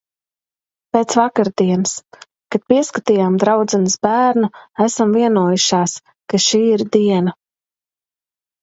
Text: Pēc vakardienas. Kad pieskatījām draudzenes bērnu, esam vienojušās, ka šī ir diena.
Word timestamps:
Pēc 0.95 1.11
vakardienas. 1.19 1.93
Kad 2.55 2.65
pieskatījām 2.73 3.37
draudzenes 3.45 3.99
bērnu, 4.09 4.51
esam 4.89 5.15
vienojušās, 5.21 5.97
ka 6.33 6.45
šī 6.49 6.65
ir 6.75 6.89
diena. 6.99 7.41